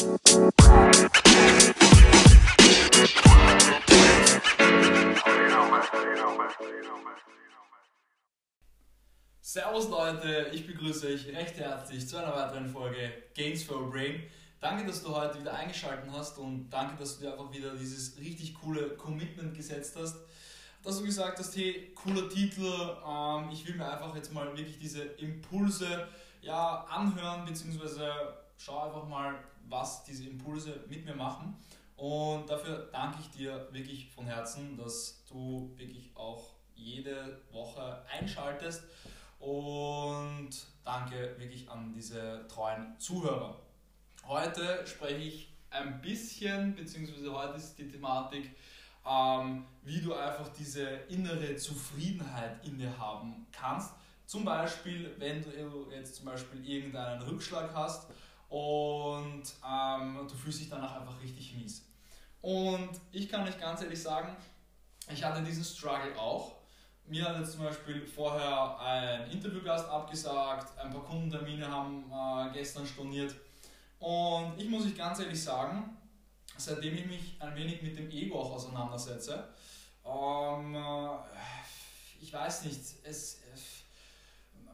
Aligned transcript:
Servus 0.00 0.16
Leute, 9.90 10.46
ich 10.54 10.66
begrüße 10.66 11.06
euch 11.06 11.26
recht 11.26 11.58
herzlich 11.58 12.08
zu 12.08 12.16
einer 12.16 12.34
weiteren 12.34 12.70
Folge 12.70 13.12
Gains 13.34 13.62
for 13.62 13.90
Brain. 13.90 14.22
Danke, 14.58 14.86
dass 14.86 15.02
du 15.02 15.14
heute 15.14 15.38
wieder 15.38 15.52
eingeschaltet 15.52 16.10
hast 16.10 16.38
und 16.38 16.70
danke, 16.70 16.96
dass 16.98 17.18
du 17.18 17.26
dir 17.26 17.32
einfach 17.32 17.52
wieder 17.52 17.76
dieses 17.76 18.18
richtig 18.18 18.54
coole 18.54 18.96
Commitment 18.96 19.54
gesetzt 19.54 19.96
hast. 20.00 20.16
Dass 20.82 20.96
du 20.96 21.04
gesagt 21.04 21.38
hast, 21.38 21.54
hey, 21.54 21.92
cooler 21.94 22.26
Titel, 22.30 22.72
ähm, 23.06 23.50
ich 23.52 23.68
will 23.68 23.74
mir 23.74 23.92
einfach 23.92 24.16
jetzt 24.16 24.32
mal 24.32 24.46
wirklich 24.56 24.78
diese 24.78 25.02
Impulse 25.02 26.08
ja, 26.40 26.86
anhören, 26.88 27.44
beziehungsweise 27.44 28.10
schau 28.60 28.78
einfach 28.78 29.08
mal, 29.08 29.34
was 29.68 30.04
diese 30.04 30.28
Impulse 30.28 30.84
mit 30.88 31.04
mir 31.04 31.14
machen. 31.14 31.56
Und 31.96 32.48
dafür 32.48 32.88
danke 32.92 33.18
ich 33.20 33.30
dir 33.30 33.68
wirklich 33.72 34.10
von 34.10 34.26
Herzen, 34.26 34.76
dass 34.76 35.24
du 35.26 35.72
wirklich 35.76 36.10
auch 36.14 36.50
jede 36.74 37.40
Woche 37.50 38.02
einschaltest. 38.10 38.84
Und 39.38 40.50
danke 40.84 41.34
wirklich 41.38 41.68
an 41.70 41.92
diese 41.94 42.46
treuen 42.48 42.98
Zuhörer. 42.98 43.58
Heute 44.26 44.86
spreche 44.86 45.22
ich 45.22 45.52
ein 45.70 46.00
bisschen, 46.02 46.74
beziehungsweise 46.74 47.32
heute 47.32 47.56
ist 47.56 47.78
die 47.78 47.88
Thematik, 47.88 48.50
ähm, 49.06 49.64
wie 49.82 50.00
du 50.00 50.12
einfach 50.12 50.48
diese 50.48 50.84
innere 51.08 51.56
Zufriedenheit 51.56 52.64
in 52.66 52.76
dir 52.76 52.96
haben 52.98 53.46
kannst. 53.52 53.94
Zum 54.26 54.44
Beispiel, 54.44 55.14
wenn 55.18 55.42
du 55.42 55.90
jetzt 55.90 56.16
zum 56.16 56.26
Beispiel 56.26 56.66
irgendeinen 56.68 57.22
Rückschlag 57.22 57.74
hast 57.74 58.08
und 58.50 59.44
ähm, 59.66 60.26
du 60.28 60.34
fühlst 60.34 60.60
dich 60.60 60.68
danach 60.68 61.00
einfach 61.00 61.20
richtig 61.22 61.54
mies. 61.54 61.86
Und 62.42 62.90
ich 63.12 63.28
kann 63.28 63.46
euch 63.46 63.58
ganz 63.58 63.80
ehrlich 63.80 64.02
sagen, 64.02 64.36
ich 65.08 65.24
hatte 65.24 65.42
diesen 65.42 65.64
Struggle 65.64 66.18
auch. 66.18 66.56
Mir 67.06 67.24
hat 67.24 67.38
jetzt 67.38 67.52
zum 67.52 67.64
Beispiel 67.64 68.06
vorher 68.06 68.78
ein 68.78 69.30
Interviewgast 69.30 69.88
abgesagt, 69.88 70.78
ein 70.78 70.90
paar 70.90 71.02
Kundentermine 71.02 71.68
haben 71.68 72.04
äh, 72.12 72.52
gestern 72.52 72.86
storniert 72.86 73.34
und 74.00 74.58
ich 74.58 74.68
muss 74.68 74.86
euch 74.86 74.96
ganz 74.96 75.20
ehrlich 75.20 75.42
sagen, 75.42 75.96
seitdem 76.56 76.94
ich 76.94 77.06
mich 77.06 77.36
ein 77.38 77.54
wenig 77.54 77.82
mit 77.82 77.98
dem 77.98 78.10
Ego 78.10 78.40
auch 78.40 78.52
auseinandersetze, 78.52 79.48
ähm, 80.04 80.74
äh, 80.74 81.08
ich 82.20 82.32
weiß 82.32 82.64
nicht, 82.64 82.80
es, 83.04 83.40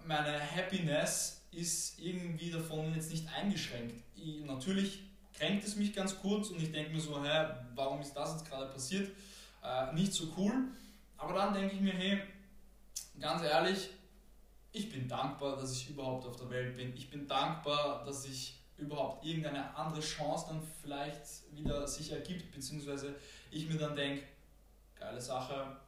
meine 0.04 0.40
Happiness 0.40 1.35
ist 1.50 1.98
irgendwie 1.98 2.50
davon 2.50 2.94
jetzt 2.94 3.10
nicht 3.10 3.26
eingeschränkt. 3.28 4.02
Ich, 4.14 4.44
natürlich 4.44 5.00
kränkt 5.32 5.64
es 5.64 5.76
mich 5.76 5.94
ganz 5.94 6.18
kurz 6.18 6.50
und 6.50 6.62
ich 6.62 6.72
denke 6.72 6.92
mir 6.92 7.00
so, 7.00 7.22
hä, 7.22 7.46
warum 7.74 8.00
ist 8.00 8.14
das 8.14 8.32
jetzt 8.32 8.48
gerade 8.48 8.72
passiert? 8.72 9.10
Äh, 9.62 9.92
nicht 9.94 10.12
so 10.12 10.28
cool. 10.36 10.52
Aber 11.16 11.34
dann 11.34 11.54
denke 11.54 11.74
ich 11.74 11.80
mir, 11.80 11.92
hey, 11.92 12.22
ganz 13.18 13.42
ehrlich, 13.42 13.88
ich 14.72 14.90
bin 14.90 15.08
dankbar, 15.08 15.56
dass 15.56 15.72
ich 15.72 15.90
überhaupt 15.90 16.26
auf 16.26 16.36
der 16.36 16.50
Welt 16.50 16.76
bin. 16.76 16.94
Ich 16.94 17.10
bin 17.10 17.26
dankbar, 17.26 18.04
dass 18.04 18.26
ich 18.26 18.58
überhaupt 18.76 19.24
irgendeine 19.24 19.74
andere 19.74 20.00
Chance 20.00 20.46
dann 20.48 20.62
vielleicht 20.82 21.22
wieder 21.54 21.86
sich 21.88 22.12
ergibt, 22.12 22.52
beziehungsweise 22.52 23.14
ich 23.50 23.68
mir 23.68 23.78
dann 23.78 23.96
denke, 23.96 24.24
geile 24.94 25.20
Sache, 25.20 25.78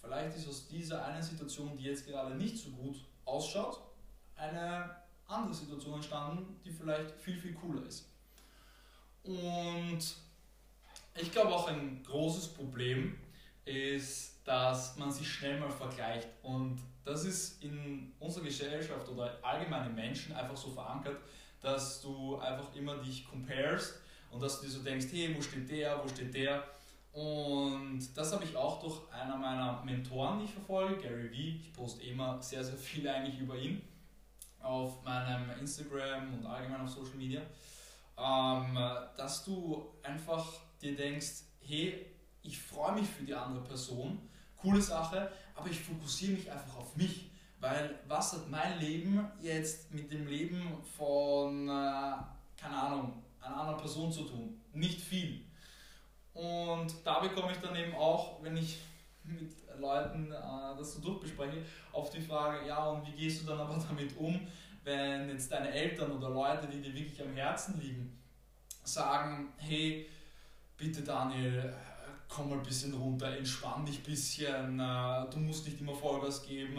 vielleicht 0.00 0.36
ist 0.36 0.48
aus 0.48 0.66
dieser 0.68 1.04
einen 1.04 1.22
Situation, 1.22 1.76
die 1.76 1.84
jetzt 1.84 2.06
gerade 2.06 2.34
nicht 2.34 2.56
so 2.56 2.70
gut 2.70 3.04
ausschaut, 3.26 3.80
eine 4.36 4.96
andere 5.26 5.54
Situation 5.54 5.94
entstanden, 5.94 6.60
die 6.64 6.70
vielleicht 6.70 7.10
viel, 7.12 7.36
viel 7.36 7.54
cooler 7.54 7.84
ist. 7.86 8.08
Und 9.24 9.98
ich 11.16 11.32
glaube 11.32 11.54
auch 11.54 11.68
ein 11.68 12.02
großes 12.04 12.48
Problem 12.48 13.18
ist, 13.64 14.40
dass 14.44 14.96
man 14.96 15.10
sich 15.10 15.28
schnell 15.28 15.58
mal 15.58 15.70
vergleicht. 15.70 16.28
Und 16.42 16.78
das 17.04 17.24
ist 17.24 17.62
in 17.62 18.12
unserer 18.20 18.44
Gesellschaft 18.44 19.08
oder 19.08 19.36
allgemein 19.42 19.88
in 19.88 19.94
Menschen 19.94 20.34
einfach 20.34 20.56
so 20.56 20.70
verankert, 20.70 21.20
dass 21.60 22.00
du 22.00 22.36
einfach 22.36 22.72
immer 22.74 22.98
dich 22.98 23.28
comparest 23.28 24.00
und 24.30 24.40
dass 24.40 24.60
du 24.60 24.66
dir 24.66 24.72
so 24.72 24.82
denkst, 24.82 25.06
hey, 25.10 25.34
wo 25.36 25.42
steht 25.42 25.68
der, 25.68 26.02
wo 26.02 26.08
steht 26.08 26.34
der? 26.34 26.62
Und 27.12 28.06
das 28.14 28.32
habe 28.32 28.44
ich 28.44 28.54
auch 28.54 28.78
durch 28.78 29.00
einer 29.10 29.36
meiner 29.36 29.82
Mentoren, 29.82 30.38
die 30.38 30.44
ich 30.44 30.52
verfolge, 30.52 30.98
Gary 30.98 31.30
Vee. 31.32 31.56
Ich 31.60 31.72
poste 31.72 32.04
immer 32.04 32.40
sehr, 32.40 32.62
sehr 32.62 32.76
viel 32.76 33.08
eigentlich 33.08 33.40
über 33.40 33.56
ihn 33.56 33.80
auf 34.66 35.02
meinem 35.04 35.50
Instagram 35.60 36.34
und 36.34 36.46
allgemein 36.46 36.80
auf 36.80 36.90
Social 36.90 37.16
Media, 37.16 37.40
ähm, 38.18 38.78
dass 39.16 39.44
du 39.44 39.92
einfach 40.02 40.44
dir 40.80 40.96
denkst, 40.96 41.44
hey, 41.60 42.06
ich 42.42 42.60
freue 42.60 42.94
mich 43.00 43.08
für 43.08 43.24
die 43.24 43.34
andere 43.34 43.62
Person, 43.62 44.28
coole 44.56 44.80
Sache, 44.80 45.30
aber 45.54 45.68
ich 45.68 45.80
fokussiere 45.80 46.32
mich 46.32 46.50
einfach 46.50 46.76
auf 46.76 46.96
mich. 46.96 47.30
Weil 47.58 47.98
was 48.06 48.34
hat 48.34 48.50
mein 48.50 48.78
Leben 48.78 49.26
jetzt 49.40 49.92
mit 49.92 50.12
dem 50.12 50.26
Leben 50.26 50.76
von, 50.96 51.68
äh, 51.68 52.12
keine 52.60 52.76
Ahnung, 52.76 53.22
einer 53.40 53.56
anderen 53.56 53.80
Person 53.80 54.12
zu 54.12 54.24
tun? 54.24 54.60
Nicht 54.72 55.00
viel. 55.00 55.42
Und 56.34 56.94
da 57.02 57.20
bekomme 57.20 57.52
ich 57.52 57.58
dann 57.58 57.74
eben 57.74 57.94
auch, 57.94 58.42
wenn 58.42 58.56
ich 58.58 58.78
mit 59.24 59.50
Leuten 59.96 60.32
äh, 60.32 60.76
das 60.76 60.94
so 60.94 61.00
durchbespreche, 61.00 61.62
auf 61.92 62.10
die 62.10 62.20
Frage, 62.20 62.66
ja, 62.66 62.86
und 62.86 63.06
wie 63.06 63.12
gehst 63.12 63.42
du 63.42 63.46
dann 63.46 63.60
aber 63.60 63.82
damit 63.88 64.16
um, 64.16 64.46
wenn 64.84 65.28
jetzt 65.28 65.50
deine 65.50 65.70
Eltern 65.70 66.12
oder 66.12 66.30
Leute, 66.30 66.66
die 66.68 66.80
dir 66.80 66.94
wirklich 66.94 67.20
am 67.20 67.34
Herzen 67.34 67.80
liegen, 67.80 68.18
sagen, 68.84 69.52
hey, 69.56 70.08
bitte 70.76 71.02
Daniel, 71.02 71.74
komm 72.28 72.50
mal 72.50 72.58
ein 72.58 72.62
bisschen 72.62 72.94
runter, 72.94 73.36
entspann 73.36 73.84
dich 73.84 73.98
ein 73.98 74.04
bisschen, 74.04 74.80
äh, 74.80 75.30
du 75.30 75.38
musst 75.38 75.66
nicht 75.66 75.80
immer 75.80 75.94
Vollgas 75.94 76.46
geben, 76.46 76.78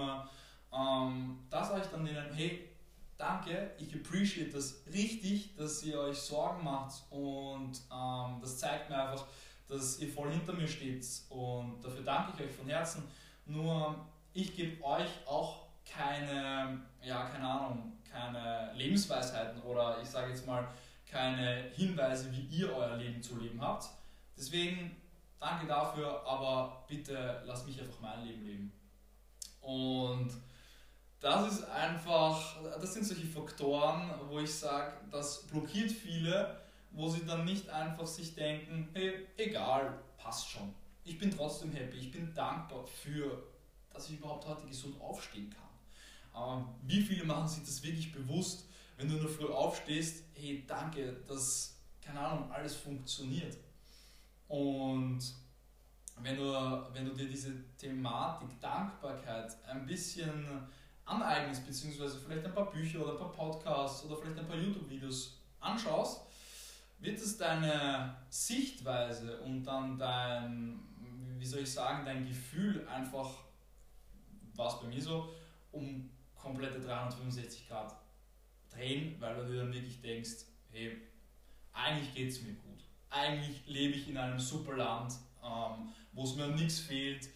ähm, 0.73 1.39
da 1.49 1.63
sage 1.63 1.81
ich 1.83 1.87
dann 1.87 2.05
denen, 2.05 2.33
hey, 2.33 2.69
danke, 3.17 3.71
ich 3.77 3.93
appreciate 3.95 4.51
das 4.51 4.81
richtig, 4.93 5.55
dass 5.55 5.83
ihr 5.83 5.99
euch 5.99 6.17
Sorgen 6.17 6.63
macht 6.63 7.03
und 7.09 7.71
ähm, 7.91 8.37
das 8.41 8.57
zeigt 8.57 8.89
mir 8.89 9.01
einfach, 9.01 9.25
dass 9.67 9.99
ihr 9.99 10.11
voll 10.11 10.31
hinter 10.31 10.53
mir 10.53 10.67
steht 10.67 11.05
und 11.29 11.81
dafür 11.83 12.03
danke 12.03 12.33
ich 12.35 12.49
euch 12.49 12.55
von 12.55 12.67
Herzen. 12.67 13.03
Nur 13.45 13.95
ich 14.33 14.55
gebe 14.55 14.83
euch 14.83 15.09
auch 15.25 15.67
keine, 15.85 16.79
ja, 17.01 17.25
keine 17.25 17.47
Ahnung, 17.47 17.93
keine 18.09 18.71
Lebensweisheiten 18.73 19.61
oder 19.61 20.01
ich 20.01 20.09
sage 20.09 20.31
jetzt 20.31 20.45
mal 20.45 20.67
keine 21.09 21.69
Hinweise, 21.75 22.31
wie 22.31 22.41
ihr 22.57 22.75
euer 22.75 22.97
Leben 22.97 23.21
zu 23.21 23.37
leben 23.37 23.61
habt. 23.61 23.85
Deswegen 24.37 24.95
danke 25.39 25.67
dafür, 25.67 26.25
aber 26.25 26.83
bitte 26.87 27.41
lasst 27.45 27.65
mich 27.65 27.79
einfach 27.79 27.99
mein 28.01 28.25
Leben 28.25 28.45
leben. 28.45 28.71
Und 29.61 30.31
das 31.19 31.53
ist 31.53 31.69
einfach, 31.69 32.57
das 32.79 32.93
sind 32.93 33.05
solche 33.05 33.25
Faktoren, 33.25 34.11
wo 34.29 34.39
ich 34.39 34.53
sage, 34.53 34.93
das 35.11 35.47
blockiert 35.47 35.91
viele, 35.91 36.59
wo 36.91 37.09
sie 37.09 37.25
dann 37.25 37.45
nicht 37.45 37.69
einfach 37.69 38.07
sich 38.07 38.35
denken, 38.35 38.89
hey, 38.93 39.27
egal, 39.37 39.99
passt 40.17 40.49
schon. 40.49 40.73
Ich 41.03 41.17
bin 41.17 41.31
trotzdem 41.31 41.71
happy, 41.71 41.97
ich 41.97 42.11
bin 42.11 42.33
dankbar 42.33 42.85
für, 42.85 43.43
dass 43.93 44.09
ich 44.09 44.17
überhaupt 44.17 44.47
heute 44.47 44.67
gesund 44.67 44.99
aufstehen 44.99 45.49
kann. 45.49 45.67
Aber 46.33 46.75
wie 46.83 47.01
viele 47.01 47.23
machen 47.23 47.47
sich 47.47 47.63
das 47.63 47.81
wirklich 47.81 48.11
bewusst, 48.11 48.67
wenn 48.97 49.09
du 49.09 49.15
nur 49.15 49.29
früh 49.29 49.47
aufstehst, 49.47 50.25
hey, 50.33 50.63
danke, 50.67 51.13
dass, 51.27 51.77
keine 52.01 52.19
Ahnung, 52.19 52.51
alles 52.51 52.75
funktioniert. 52.75 53.57
Und 54.47 55.19
wenn 56.21 56.35
du, 56.35 56.51
wenn 56.93 57.05
du 57.05 57.13
dir 57.13 57.27
diese 57.27 57.53
Thematik 57.77 58.59
Dankbarkeit 58.59 59.55
ein 59.65 59.85
bisschen 59.85 60.67
aneignest, 61.05 61.65
beziehungsweise 61.65 62.19
vielleicht 62.19 62.45
ein 62.45 62.53
paar 62.53 62.71
Bücher 62.71 63.01
oder 63.01 63.13
ein 63.13 63.17
paar 63.17 63.31
Podcasts 63.31 64.03
oder 64.05 64.17
vielleicht 64.17 64.39
ein 64.39 64.47
paar 64.47 64.57
YouTube-Videos 64.57 65.37
anschaust, 65.59 66.21
wird 66.99 67.17
es 67.17 67.37
deine 67.37 68.17
Sichtweise 68.29 69.39
und 69.41 69.63
dann 69.63 69.97
dein, 69.97 70.79
wie 71.37 71.45
soll 71.45 71.61
ich 71.61 71.71
sagen, 71.71 72.05
dein 72.05 72.27
Gefühl 72.27 72.87
einfach, 72.87 73.43
war 74.55 74.67
es 74.67 74.81
bei 74.81 74.87
mir 74.87 75.01
so, 75.01 75.33
um 75.71 76.09
komplette 76.35 76.79
365 76.79 77.67
Grad 77.67 77.95
drehen, 78.69 79.15
weil 79.19 79.35
du 79.35 79.45
dir 79.45 79.57
dann 79.57 79.73
wirklich 79.73 80.01
denkst, 80.01 80.45
hey, 80.71 80.97
eigentlich 81.73 82.13
geht 82.13 82.29
es 82.29 82.41
mir 82.41 82.53
gut. 82.53 82.83
Eigentlich 83.09 83.65
lebe 83.67 83.93
ich 83.95 84.09
in 84.09 84.17
einem 84.17 84.39
super 84.39 84.75
Land, 84.75 85.13
ähm, 85.43 85.89
wo 86.13 86.23
es 86.23 86.35
mir 86.35 86.47
nichts 86.47 86.79
fehlt. 86.79 87.29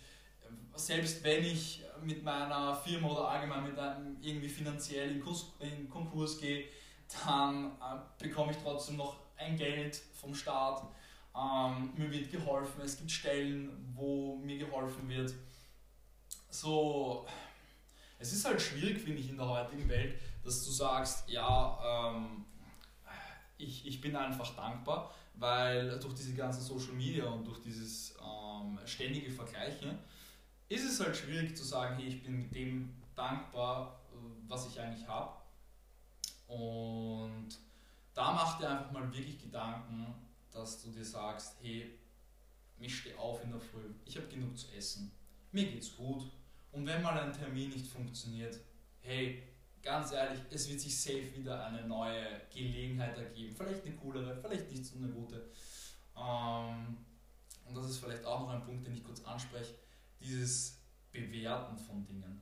Selbst 0.75 1.23
wenn 1.23 1.43
ich 1.43 1.83
mit 2.03 2.23
meiner 2.23 2.75
Firma 2.75 3.09
oder 3.09 3.27
allgemein 3.27 3.63
mit 3.63 3.77
einem 3.77 4.17
irgendwie 4.21 4.49
finanziell 4.49 5.11
in, 5.11 5.21
Kurs, 5.21 5.53
in 5.59 5.89
Konkurs 5.89 6.39
gehe, 6.39 6.65
dann 7.25 7.65
äh, 7.65 8.23
bekomme 8.23 8.51
ich 8.51 8.57
trotzdem 8.57 8.97
noch 8.97 9.17
ein 9.41 9.57
Geld 9.57 10.01
vom 10.13 10.33
Staat. 10.33 10.83
Ähm, 11.35 11.93
mir 11.95 12.11
wird 12.11 12.31
geholfen, 12.31 12.81
es 12.81 12.97
gibt 12.97 13.11
Stellen, 13.11 13.91
wo 13.93 14.35
mir 14.37 14.57
geholfen 14.57 15.07
wird. 15.07 15.33
So, 16.49 17.25
es 18.19 18.33
ist 18.33 18.45
halt 18.45 18.61
schwierig, 18.61 18.99
finde 18.99 19.19
ich, 19.21 19.29
in 19.29 19.37
der 19.37 19.47
heutigen 19.47 19.87
Welt, 19.87 20.19
dass 20.43 20.65
du 20.65 20.71
sagst, 20.71 21.29
ja, 21.29 22.11
ähm, 22.13 22.45
ich, 23.57 23.85
ich 23.85 24.01
bin 24.01 24.15
einfach 24.15 24.55
dankbar, 24.55 25.13
weil 25.35 25.99
durch 25.99 26.15
diese 26.15 26.33
ganzen 26.33 26.61
Social 26.61 26.93
Media 26.93 27.25
und 27.25 27.45
durch 27.45 27.61
dieses 27.61 28.15
ähm, 28.21 28.79
ständige 28.85 29.31
Vergleichen 29.31 29.97
ist 30.67 30.85
es 30.85 30.99
halt 30.99 31.15
schwierig 31.15 31.55
zu 31.55 31.63
sagen, 31.63 31.95
hey, 31.95 32.07
ich 32.07 32.23
bin 32.23 32.49
dem 32.51 32.95
dankbar, 33.15 33.99
was 34.47 34.67
ich 34.67 34.79
eigentlich 34.79 35.07
habe. 35.07 35.33
Und 36.47 37.49
da 38.13 38.31
mach 38.33 38.59
dir 38.59 38.69
einfach 38.69 38.91
mal 38.91 39.13
wirklich 39.13 39.39
Gedanken, 39.39 40.13
dass 40.51 40.81
du 40.81 40.91
dir 40.91 41.05
sagst, 41.05 41.55
hey, 41.61 41.97
ich 42.79 42.97
stehe 42.97 43.17
auf 43.17 43.43
in 43.43 43.51
der 43.51 43.59
Früh, 43.59 43.93
ich 44.05 44.17
habe 44.17 44.27
genug 44.27 44.57
zu 44.57 44.67
essen, 44.75 45.11
mir 45.51 45.69
geht's 45.71 45.95
gut. 45.95 46.31
Und 46.71 46.85
wenn 46.85 47.01
mal 47.01 47.19
ein 47.19 47.33
Termin 47.33 47.69
nicht 47.69 47.87
funktioniert, 47.87 48.59
hey, 49.01 49.43
ganz 49.81 50.11
ehrlich, 50.11 50.39
es 50.49 50.69
wird 50.69 50.79
sich 50.79 50.99
safe 50.99 51.35
wieder 51.35 51.65
eine 51.65 51.85
neue 51.85 52.41
Gelegenheit 52.53 53.17
ergeben. 53.17 53.55
Vielleicht 53.55 53.85
eine 53.85 53.95
coolere, 53.95 54.37
vielleicht 54.41 54.71
nicht 54.71 54.85
so 54.85 54.97
eine 54.97 55.09
gute. 55.09 55.51
Ähm, 56.17 56.97
und 57.65 57.75
das 57.75 57.89
ist 57.89 57.99
vielleicht 57.99 58.25
auch 58.25 58.41
noch 58.41 58.49
ein 58.49 58.63
Punkt, 58.63 58.85
den 58.85 58.93
ich 58.93 59.03
kurz 59.03 59.23
anspreche, 59.23 59.75
dieses 60.19 60.77
Bewerten 61.11 61.77
von 61.77 62.05
Dingen. 62.05 62.41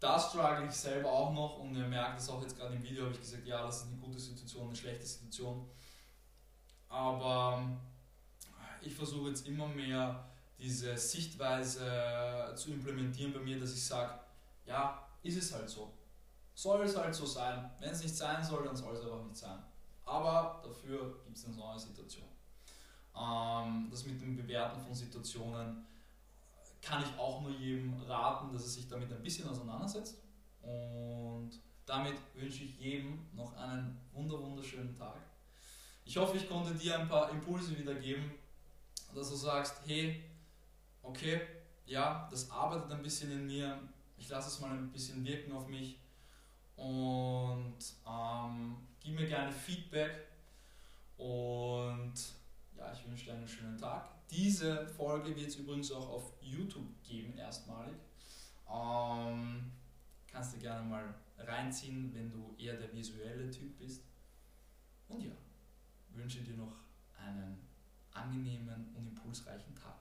Da 0.00 0.18
struggle 0.18 0.66
ich 0.66 0.74
selber 0.74 1.10
auch 1.10 1.32
noch 1.32 1.58
und 1.58 1.74
ihr 1.74 1.86
merkt 1.86 2.20
es 2.20 2.28
auch 2.28 2.40
jetzt 2.42 2.56
gerade 2.56 2.74
im 2.74 2.82
Video, 2.82 3.04
habe 3.04 3.14
ich 3.14 3.20
gesagt, 3.20 3.46
ja, 3.46 3.62
das 3.62 3.78
ist 3.78 3.88
eine 3.88 3.96
gute 3.96 4.18
Situation, 4.18 4.66
eine 4.68 4.76
schlechte 4.76 5.04
Situation. 5.04 5.68
Aber 6.88 7.58
ähm, 7.58 7.78
ich 8.80 8.94
versuche 8.94 9.30
jetzt 9.30 9.46
immer 9.46 9.66
mehr 9.66 10.24
diese 10.58 10.96
Sichtweise 10.96 12.52
zu 12.56 12.72
implementieren 12.72 13.32
bei 13.32 13.40
mir, 13.40 13.58
dass 13.58 13.72
ich 13.72 13.84
sage, 13.84 14.18
ja, 14.66 15.06
ist 15.22 15.36
es 15.36 15.52
halt 15.52 15.68
so. 15.68 15.92
Soll 16.54 16.82
es 16.82 16.96
halt 16.96 17.14
so 17.14 17.26
sein. 17.26 17.70
Wenn 17.78 17.90
es 17.90 18.02
nicht 18.02 18.16
sein 18.16 18.42
soll, 18.44 18.64
dann 18.64 18.76
soll 18.76 18.94
es 18.94 19.02
einfach 19.02 19.22
nicht 19.24 19.36
sein. 19.36 19.62
Aber 20.04 20.60
dafür 20.64 21.20
gibt 21.24 21.36
es 21.36 21.44
eine 21.44 21.54
neue 21.56 21.78
Situation. 21.78 22.26
Ähm, 23.16 23.88
das 23.90 24.06
mit 24.06 24.20
dem 24.20 24.36
Bewerten 24.36 24.80
von 24.80 24.94
Situationen 24.94 25.84
kann 26.80 27.02
ich 27.02 27.18
auch 27.18 27.42
nur 27.42 27.52
jedem 27.52 27.94
raten, 28.02 28.52
dass 28.52 28.62
er 28.62 28.68
sich 28.68 28.88
damit 28.88 29.12
ein 29.12 29.22
bisschen 29.22 29.48
auseinandersetzt. 29.48 30.22
Und 30.62 31.50
damit 31.86 32.14
wünsche 32.34 32.64
ich 32.64 32.78
jedem 32.78 33.26
noch 33.34 33.56
einen 33.56 33.98
wunderschönen 34.12 34.96
Tag. 34.96 35.16
Ich 36.04 36.16
hoffe, 36.16 36.36
ich 36.36 36.48
konnte 36.48 36.74
dir 36.74 36.98
ein 36.98 37.08
paar 37.08 37.30
Impulse 37.30 37.78
wiedergeben, 37.78 38.32
dass 39.14 39.30
du 39.30 39.36
sagst, 39.36 39.82
hey, 39.86 40.24
okay, 41.02 41.40
ja, 41.86 42.28
das 42.30 42.50
arbeitet 42.50 42.90
ein 42.92 43.02
bisschen 43.02 43.30
in 43.30 43.46
mir, 43.46 43.78
ich 44.16 44.28
lasse 44.28 44.48
es 44.48 44.60
mal 44.60 44.70
ein 44.70 44.90
bisschen 44.90 45.24
wirken 45.24 45.52
auf 45.52 45.66
mich 45.68 45.98
und 46.76 47.76
ähm, 48.06 48.76
gib 49.00 49.14
mir 49.14 49.26
gerne 49.26 49.50
Feedback 49.50 50.28
und 51.16 52.14
ja, 52.76 52.92
ich 52.92 53.06
wünsche 53.06 53.26
dir 53.26 53.34
einen 53.34 53.48
schönen 53.48 53.78
Tag. 53.78 54.17
Diese 54.30 54.86
Folge 54.86 55.34
wird 55.34 55.48
es 55.48 55.56
übrigens 55.56 55.90
auch 55.90 56.08
auf 56.08 56.32
YouTube 56.42 57.02
geben, 57.02 57.36
erstmalig. 57.36 57.94
Ähm, 58.70 59.72
kannst 60.30 60.54
du 60.54 60.58
gerne 60.58 60.86
mal 60.86 61.14
reinziehen, 61.38 62.12
wenn 62.14 62.30
du 62.30 62.54
eher 62.58 62.76
der 62.76 62.92
visuelle 62.92 63.50
Typ 63.50 63.78
bist. 63.78 64.02
Und 65.08 65.22
ja, 65.22 65.32
wünsche 66.12 66.42
dir 66.42 66.56
noch 66.56 66.74
einen 67.16 67.58
angenehmen 68.12 68.94
und 68.94 69.06
impulsreichen 69.06 69.74
Tag. 69.74 69.94